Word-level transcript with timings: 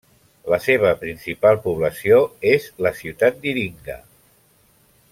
La 0.53 0.57
seva 0.67 0.93
principal 1.01 1.59
població 1.67 2.17
és 2.55 2.67
la 2.87 2.93
ciutat 3.03 3.39
d'Iringa. 3.45 4.03